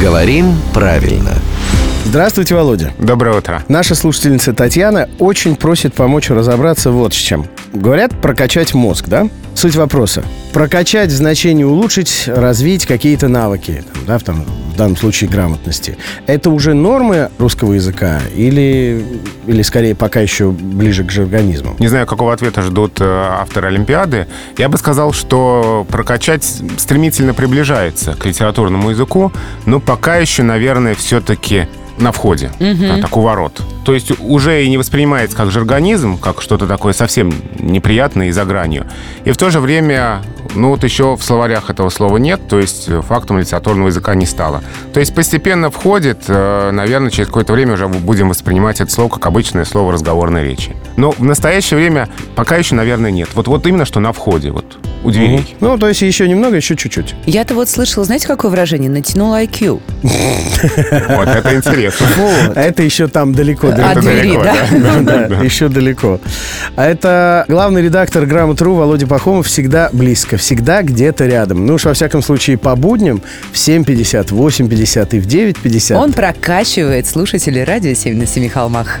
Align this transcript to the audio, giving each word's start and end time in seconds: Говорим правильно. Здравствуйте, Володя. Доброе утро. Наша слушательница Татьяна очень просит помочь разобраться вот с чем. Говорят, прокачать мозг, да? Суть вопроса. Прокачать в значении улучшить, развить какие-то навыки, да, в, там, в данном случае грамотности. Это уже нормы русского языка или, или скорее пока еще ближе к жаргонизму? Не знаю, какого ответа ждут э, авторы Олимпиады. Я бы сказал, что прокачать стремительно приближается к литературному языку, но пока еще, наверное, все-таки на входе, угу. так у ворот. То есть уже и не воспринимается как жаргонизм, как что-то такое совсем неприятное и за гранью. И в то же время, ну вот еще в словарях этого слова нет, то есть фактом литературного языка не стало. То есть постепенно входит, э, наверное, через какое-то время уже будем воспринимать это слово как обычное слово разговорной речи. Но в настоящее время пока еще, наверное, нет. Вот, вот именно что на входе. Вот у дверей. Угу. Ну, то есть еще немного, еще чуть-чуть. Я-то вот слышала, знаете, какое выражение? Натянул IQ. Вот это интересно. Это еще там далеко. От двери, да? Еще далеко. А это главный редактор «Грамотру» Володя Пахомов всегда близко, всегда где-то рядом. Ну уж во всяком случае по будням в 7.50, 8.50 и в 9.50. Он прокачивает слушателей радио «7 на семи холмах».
Говорим 0.00 0.54
правильно. 0.72 1.32
Здравствуйте, 2.06 2.54
Володя. 2.54 2.90
Доброе 2.98 3.36
утро. 3.36 3.62
Наша 3.68 3.94
слушательница 3.94 4.54
Татьяна 4.54 5.10
очень 5.18 5.56
просит 5.56 5.92
помочь 5.92 6.30
разобраться 6.30 6.90
вот 6.90 7.12
с 7.12 7.16
чем. 7.16 7.46
Говорят, 7.74 8.18
прокачать 8.22 8.72
мозг, 8.72 9.08
да? 9.08 9.28
Суть 9.54 9.76
вопроса. 9.76 10.24
Прокачать 10.52 11.10
в 11.10 11.16
значении 11.16 11.62
улучшить, 11.62 12.24
развить 12.26 12.84
какие-то 12.84 13.28
навыки, 13.28 13.84
да, 14.06 14.18
в, 14.18 14.24
там, 14.24 14.44
в 14.44 14.76
данном 14.76 14.96
случае 14.96 15.30
грамотности. 15.30 15.96
Это 16.26 16.50
уже 16.50 16.74
нормы 16.74 17.30
русского 17.38 17.74
языка 17.74 18.20
или, 18.34 19.04
или 19.46 19.62
скорее 19.62 19.94
пока 19.94 20.20
еще 20.20 20.50
ближе 20.50 21.04
к 21.04 21.12
жаргонизму? 21.12 21.76
Не 21.78 21.86
знаю, 21.86 22.06
какого 22.06 22.32
ответа 22.32 22.62
ждут 22.62 23.00
э, 23.00 23.04
авторы 23.04 23.68
Олимпиады. 23.68 24.26
Я 24.58 24.68
бы 24.68 24.76
сказал, 24.76 25.12
что 25.12 25.86
прокачать 25.88 26.44
стремительно 26.78 27.32
приближается 27.32 28.14
к 28.14 28.26
литературному 28.26 28.90
языку, 28.90 29.32
но 29.66 29.78
пока 29.78 30.16
еще, 30.16 30.42
наверное, 30.42 30.96
все-таки 30.96 31.68
на 32.00 32.12
входе, 32.12 32.50
угу. 32.58 33.00
так 33.00 33.16
у 33.16 33.20
ворот. 33.20 33.60
То 33.84 33.94
есть 33.94 34.12
уже 34.20 34.64
и 34.64 34.68
не 34.68 34.78
воспринимается 34.78 35.36
как 35.36 35.50
жаргонизм, 35.50 36.18
как 36.18 36.42
что-то 36.42 36.66
такое 36.66 36.92
совсем 36.92 37.32
неприятное 37.58 38.28
и 38.28 38.30
за 38.30 38.44
гранью. 38.44 38.86
И 39.24 39.32
в 39.32 39.36
то 39.36 39.50
же 39.50 39.60
время, 39.60 40.22
ну 40.54 40.70
вот 40.70 40.84
еще 40.84 41.16
в 41.16 41.22
словарях 41.22 41.70
этого 41.70 41.88
слова 41.90 42.16
нет, 42.16 42.40
то 42.48 42.58
есть 42.58 42.88
фактом 43.08 43.38
литературного 43.38 43.88
языка 43.88 44.14
не 44.14 44.26
стало. 44.26 44.62
То 44.92 45.00
есть 45.00 45.14
постепенно 45.14 45.70
входит, 45.70 46.24
э, 46.28 46.70
наверное, 46.72 47.10
через 47.10 47.28
какое-то 47.28 47.52
время 47.52 47.74
уже 47.74 47.88
будем 47.88 48.28
воспринимать 48.28 48.80
это 48.80 48.90
слово 48.90 49.08
как 49.08 49.26
обычное 49.26 49.64
слово 49.64 49.92
разговорной 49.92 50.44
речи. 50.44 50.74
Но 50.96 51.12
в 51.12 51.24
настоящее 51.24 51.78
время 51.78 52.08
пока 52.36 52.56
еще, 52.56 52.74
наверное, 52.74 53.10
нет. 53.10 53.28
Вот, 53.34 53.48
вот 53.48 53.66
именно 53.66 53.84
что 53.84 54.00
на 54.00 54.12
входе. 54.12 54.50
Вот 54.50 54.78
у 55.02 55.10
дверей. 55.10 55.38
Угу. 55.38 55.46
Ну, 55.60 55.78
то 55.78 55.88
есть 55.88 56.02
еще 56.02 56.28
немного, 56.28 56.56
еще 56.56 56.76
чуть-чуть. 56.76 57.14
Я-то 57.26 57.54
вот 57.54 57.68
слышала, 57.68 58.04
знаете, 58.04 58.26
какое 58.26 58.50
выражение? 58.50 58.90
Натянул 58.90 59.34
IQ. 59.34 59.80
Вот 61.10 61.28
это 61.28 61.54
интересно. 61.56 62.06
Это 62.54 62.82
еще 62.82 63.08
там 63.08 63.34
далеко. 63.34 63.68
От 63.68 64.00
двери, 64.00 64.38
да? 64.44 65.42
Еще 65.42 65.68
далеко. 65.68 66.20
А 66.76 66.86
это 66.86 67.44
главный 67.48 67.82
редактор 67.82 68.26
«Грамотру» 68.26 68.74
Володя 68.74 69.06
Пахомов 69.06 69.46
всегда 69.46 69.88
близко, 69.92 70.36
всегда 70.36 70.82
где-то 70.82 71.26
рядом. 71.26 71.66
Ну 71.66 71.74
уж 71.74 71.84
во 71.84 71.94
всяком 71.94 72.22
случае 72.22 72.58
по 72.58 72.76
будням 72.76 73.22
в 73.52 73.56
7.50, 73.56 74.28
8.50 74.28 75.16
и 75.16 75.20
в 75.20 75.26
9.50. 75.26 75.96
Он 75.96 76.12
прокачивает 76.12 77.06
слушателей 77.06 77.64
радио 77.64 77.92
«7 77.92 78.14
на 78.14 78.26
семи 78.26 78.48
холмах». 78.48 79.00